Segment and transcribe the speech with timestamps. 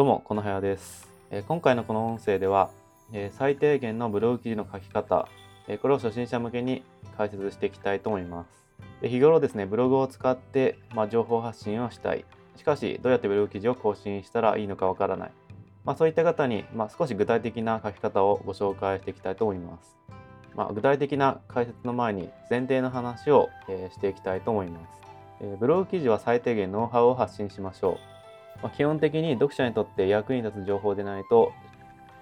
[0.00, 1.12] どうも、このはやです。
[1.30, 2.70] えー、今回のこの音声では、
[3.12, 5.28] えー、最低限のブログ記事の書き方、
[5.68, 6.82] えー、これを初心者向けに
[7.18, 8.48] 解説していきたいと思います。
[9.02, 12.24] で日頃ですね、ブログを使って、まあ、情報発信をしたい。
[12.56, 15.32] しかし、どうやってブログ記事を更新したらいいのかわからない。
[15.84, 19.98] まあ、そういった方に、まあ、少し具体的な書き方をご紹介していきたいと思います。
[20.56, 25.02] まあ、具体的な解説の前に前提の話を、えしていきたいと思います。
[25.42, 28.19] えブログ記事は最低限ノウハウを発信しましょう。
[28.62, 31.52] まあ、基本的に読者にとって役に立つ情報でないと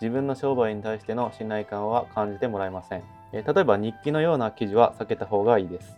[0.00, 3.04] 自分の商売に対しての信頼感は感じてもらえません。
[3.32, 5.96] え例えば日記のような記事は避けた方がいいです。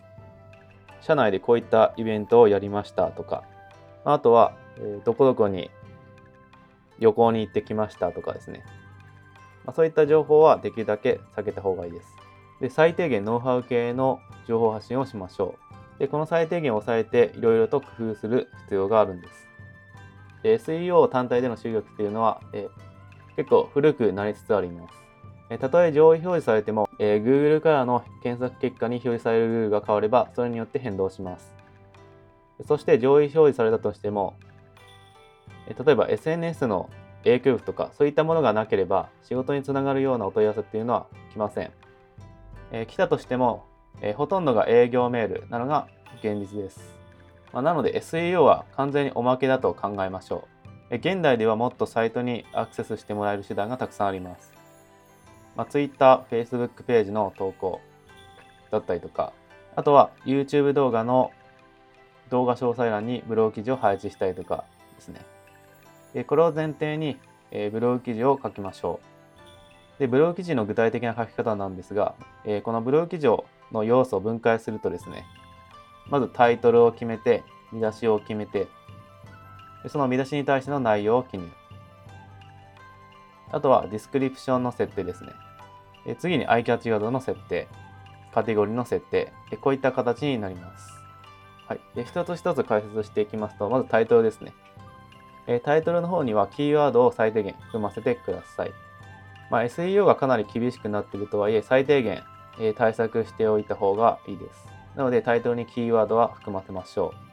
[1.01, 3.45] 社内でこういったイベントをやりましたとか、
[4.05, 5.71] あとは、えどこどこに
[6.99, 8.63] 旅行に行ってきましたとかですね。
[9.65, 12.07] まあ、そういった情報はできるだけ避けた方がいいです。
[12.61, 15.57] で、最低限ノウハウ系の情報発信をしましょ
[15.97, 15.99] う。
[15.99, 19.49] で、この最低限を抑えていろいろと工夫する必要があるんです。
[20.45, 22.69] SEO 単体での集客っていうのは、え
[23.37, 24.95] 結構古くなりつつあります。
[25.51, 31.55] えたとえ上位表示されても、え Google からの検索結果に表示されるルールが変われば、それによって変動します。
[32.67, 34.35] そして上位表示されたとしても、
[35.67, 36.91] え例えば SNS の
[37.25, 41.73] 影響力とかそういったものがなければ仕事につながるようなお問い合わせっていうのは来ません。
[42.71, 43.65] え来たとしても、
[44.01, 45.89] えほとんどが営業メールなのが
[46.21, 47.04] 現実です。
[47.55, 50.49] まあ、なので SEO は完全におまけだと考えましょ
[50.91, 50.97] う。
[50.97, 54.53] 現代ではもっとサイトにアクセスしてもらえる手段がたくさんあります。
[55.55, 57.81] まあ、Twitter、Facebook ページの投稿
[58.73, 59.33] だったりとか、
[59.77, 61.31] あとは YouTube 動画の
[62.29, 64.65] 動画詳細欄にブログ記事を配置したりとか
[64.97, 66.25] ですね。
[66.25, 67.19] これを前提に
[67.71, 68.99] ブログ記事を書きましょ
[69.97, 70.01] う。
[70.01, 72.17] で、ブログ記事の具体的な書き方なんですが、
[72.65, 75.25] このブログ記事の要素を分解するとですね、
[76.09, 78.69] まずタイトルを決めて、見出しを決めて、
[79.89, 81.51] その見出しに対しての内容を記入。
[83.51, 85.33] あとはディスクリプションの設定ですね。
[86.19, 87.69] 次にアイキャッチワードの設定、
[88.33, 90.91] カテゴリーの設定、こういった形になります。
[91.67, 91.81] はい。
[91.95, 94.53] で、一つ一つ解説していきますと、まずタイトルですね。
[95.65, 98.73] タイトルの方にはキーワードを最低限含ませてください。
[99.51, 102.23] まあ、SEO がかなり厳しくなっているとはいえ、最低限
[102.77, 104.67] 対策しておいた方がいいです。
[104.97, 107.25] なのでタイトルにキーワードは含ませましょう。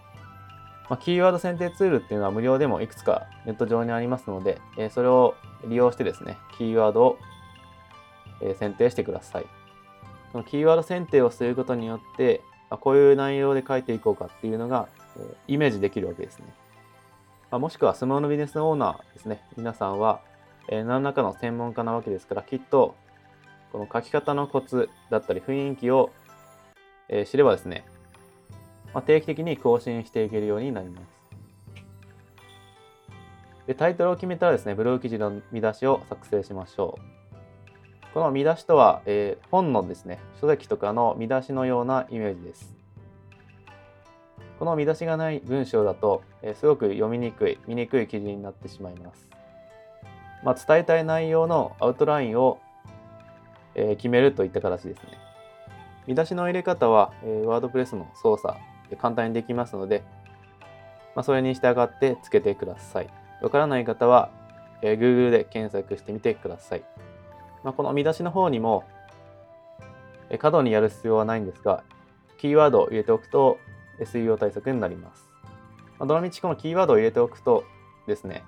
[0.90, 5.36] まあ、キーワード選定ツールっていうのは無料でもいくつかネット上にありますので、えそれを
[5.66, 7.20] 利用してですね、キーワードを、
[8.42, 9.46] え選定してください。
[10.34, 16.46] そのキーワード選定をすることによって、あこういう内容で書いていこうかっていうのが、えイメージできるわけですね。
[17.52, 20.20] ま、もしくはスマホのビジネスオーナーですね、皆さんは、
[20.68, 22.96] え何らかの専門家なわけですから、きっと
[23.72, 26.12] この書き方のコツだったり雰囲気を
[27.12, 27.86] え知ればですね、
[28.94, 31.22] まあ、定期的に更新していけるようになります。
[33.68, 38.14] でタイトルを決めたらですね、ブログ記事の見出しを作成しましょう。
[38.14, 42.76] この見出しとは、えー、本のですね、書籍とかの見出しのようなイメージです。
[44.60, 49.30] この見出しがない文章だと、えー、すごく読みにくい、見にくい記事になってしまいます。
[50.44, 52.60] まあ、伝えたい内容のアウトラインを、
[53.76, 55.31] えー、決めるといった形ですね。
[56.12, 58.54] 見出しの入れ方は、えー、ワードプレスの操作
[58.90, 60.04] で簡単にできますので、
[61.16, 63.10] まあ、それに従ってつけてください。
[63.42, 64.30] わからない方は、
[64.82, 66.84] え、Google で検索してみてください。
[67.64, 68.84] まあ、この見出しの方にも、
[70.30, 71.86] えー、過度にやる必要はないんですが、
[72.38, 73.58] キーワードを入れておくと
[74.02, 75.30] SEO 対策になります。
[75.98, 77.64] まあ、どのみちこのキーワードを入れておくと
[78.06, 78.44] ですね、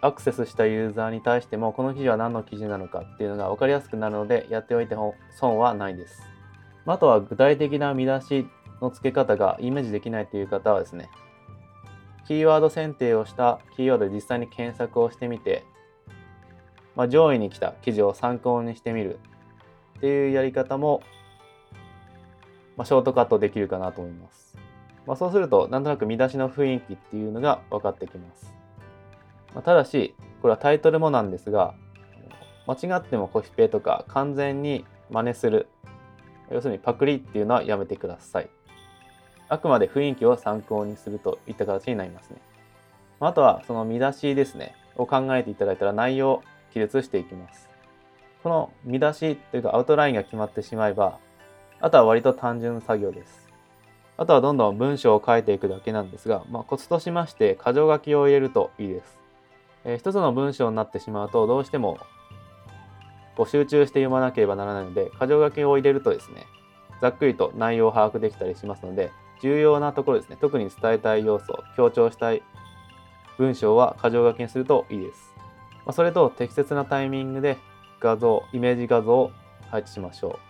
[0.00, 4.96] アクセスしたユーザーに対してもこの記事は何の記事なのかっていうのが分かりやすくなるのでやっておいて
[5.38, 6.37] 損はないです。
[6.92, 8.48] あとは具体的な見出し
[8.80, 11.10] の付け方がイメージできないという方はですね、
[12.26, 15.64] キーワード選定をしたキーワードで実際に検索をしてみて、
[16.94, 19.18] まあ、上位に来た記事を参考にしてみる
[19.98, 21.02] っていうやり方も、
[22.76, 24.56] まあ、ショートカットできるかなと思います。
[25.06, 28.54] まあ、そうすると、なんとなく見出しの雰囲気っていうのが分かってきます。
[29.54, 31.74] ま、ただし、これはタイトルもなんですが、
[32.66, 35.68] 間違ってもコピペとか完全に真似する
[36.50, 38.48] 要するにパクリっていうのはやめてください。
[39.48, 42.36] あくまで雰囲気を参考にするといった形になりますね。
[43.20, 46.42] あとはその見出しですね、を考えていただいたら内容を
[46.72, 47.68] 記述していきます。
[48.42, 51.18] この見出しというかアウトラインが決まってしまえば、
[51.80, 53.48] あとは割と単純作業です。
[54.16, 59.18] あとはどんどん文章を書いていくだけなんですが、まあ、コツとしまして箇条書きを入れるといいです。
[59.84, 61.98] えー、一つの文章になってしまうとどうしても
[63.38, 66.48] こう集中して読まなければならないので、箇条書きを入れるとですね、
[67.00, 72.42] ざっくりと内容を把握できたりしますので、重要なところですね、特に伝えたい要素、強調したい
[73.38, 75.32] 文章は箇条書きにするといいです。
[75.86, 77.58] まあ、それと適切なタイミングで
[78.00, 79.30] 画像、イメージ画像を
[79.70, 80.40] 配置しましょ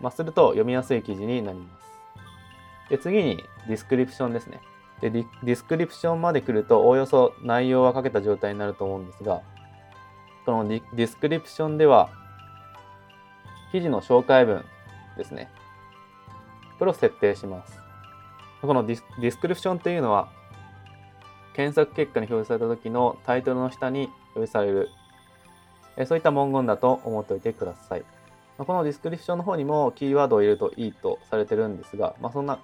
[0.00, 0.02] う。
[0.02, 2.88] まあ、すると読みやすい記事になります。
[2.88, 4.60] で次にディスクリプションですね。
[5.00, 9.42] でディスクリプションまで来るとおおよそ内容は書けた状態になると思うんですが、
[10.44, 12.10] このディスクリプションでは
[13.72, 14.64] 記事の紹介文
[15.16, 15.50] ですね。
[16.78, 17.78] これを設定します。
[18.62, 20.28] このディスクリプションというのは
[21.54, 24.04] 検索結果に表示された時のタイトルの下に
[24.34, 24.88] 表示される
[26.06, 28.04] そういった文言だと思っておいてください。
[28.56, 32.58] このディスクリプションの方にもキーワードを入れるといいとされてるんですが、まあ、そんな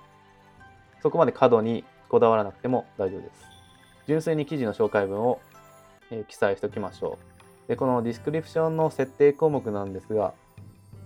[1.03, 3.45] そこまで過度にこだわらなくても大丈夫です。
[4.07, 5.41] 純粋に記事の紹介文を、
[6.29, 7.36] 記載しておきましょう。
[7.69, 10.35] で、このディスクリプションの設定項目なんですが、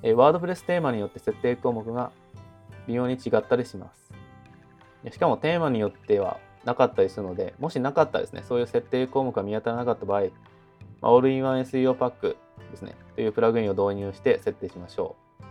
[0.02, 2.10] え WordPress テーマによって設定項目が
[2.86, 4.12] 微妙に違ったりします。
[5.12, 10.22] しかもテーマによってはなかったりするので、もしなかったですね、そういう設定項目が見当たらなかった場合、
[11.00, 12.36] まあ、 All in One SEO Pack
[12.70, 15.42] ですね、というプラグインを導入して設定しましょう。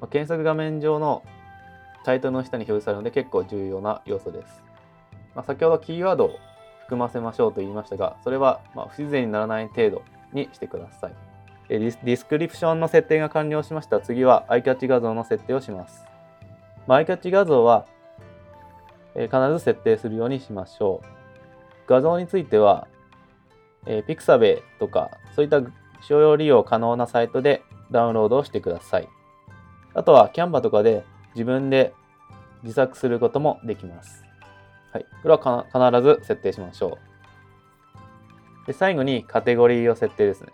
[0.00, 1.22] まあ、検索画面上の
[2.04, 4.62] タイトルの下に表示されるので結構重要な要素です。
[5.34, 6.38] まあ、先ほどキーワードを
[6.92, 10.02] 含ませましょうと言いましたが、それはま不自然にならない程度
[10.34, 11.12] にしてください。
[11.68, 16.04] ディスクリプションの設定が完了しました次はアイキャッチ画像の設定をします。
[16.86, 17.86] まあ、アイキャッチ画像は、
[19.14, 21.06] え必ず設定するようにしましょう。
[21.86, 22.88] 画像については、
[23.86, 25.62] えー、Pixabay とかそういった
[26.02, 29.08] 商用利用可能なサイトでダウンロードをしてください。
[29.94, 31.04] あとは Canva とかで
[31.34, 31.94] 自分で
[32.62, 34.31] 自作することもできます。
[34.92, 35.06] はい。
[35.22, 36.98] これは必ず設定しましょ
[38.64, 38.66] う。
[38.66, 40.52] で最後にカテゴリーを設定ですね。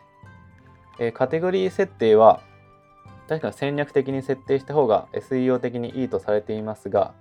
[0.99, 2.41] えー、カテゴリー設定は
[3.29, 7.13] 確かに戦略的に設定した方が SEO 的にいいとされていますが、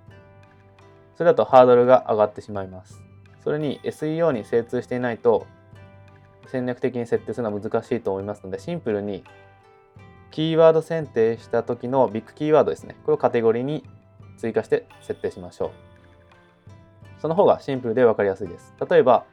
[1.16, 3.04] それだとハードルが上がってしまいます。
[3.44, 5.46] それに SEO に精通していないと
[6.48, 9.24] 戦略的に設定するのは難しいと思いますので、シンプルに
[10.32, 12.96] キーワード選定した時のビッグキーワードですね。
[13.04, 13.84] これをカテゴリーに
[14.38, 15.87] 追加して設定しましょう。
[17.22, 18.74] その方がシンプルで分かりやすいです。
[18.90, 19.26] 例えば、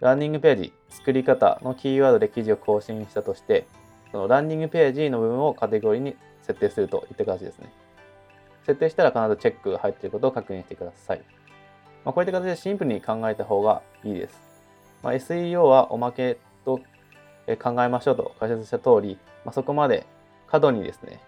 [0.00, 3.66] ランニングページ、作り方のキーワードで記事を更新したとして、
[4.12, 7.72] そのランニングページの部分をカテゴリーに設定するといった形ですね。
[8.66, 11.22] 設定したら必ずチェックが入っていることを確認してください。
[12.04, 14.40] まあ、こういった形でシンプルに考えた方がいいです。
[15.02, 16.80] まあ、SEO はおまけと
[17.62, 20.06] 考えましょうと解説した通り、まあ、そこまで
[20.46, 21.20] 過度にですね、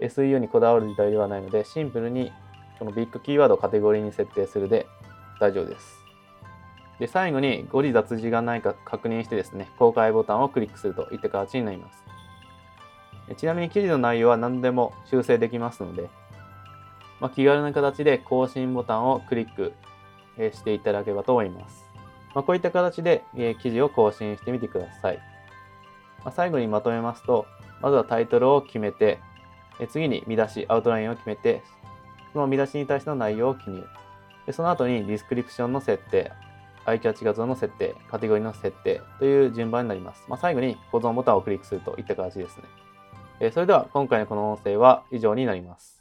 [0.00, 2.32] SEO にこだわる時代ではないので、シンプルに
[2.80, 4.86] このビッグキーワードをカテゴリーに設定するで
[5.38, 6.00] 大丈夫です。
[6.98, 12.02] で、最後に誤字脱字がないか確認してですね、公開ボタンをクリックするといった形になります。
[13.36, 16.08] ちなみに記事の内容は何でも修正できますので、
[17.20, 19.74] まあ、気軽な形で更新ボタンをクリック
[20.38, 21.84] していただければと思います。
[22.34, 23.24] まあ、こういった形で、
[23.60, 25.18] 記事を更新してみてください。
[26.24, 27.46] まあ、最後にまとめますと、
[27.82, 29.18] まずはタイトルを決めて、
[29.90, 31.62] 次に見出し、アウトラインを決めて、
[32.32, 33.84] その見出しに対しての内容を記入。
[34.46, 36.32] でその後にディスクリプションの設定、
[36.84, 40.24] アイキャッチ画像の設定、カテゴリーの設定という順番になります。
[40.28, 42.64] まあ、最後に保存ボタンをクリックするといった形ですね。
[43.40, 45.99] えそれでは今回のこの音声は以上になります。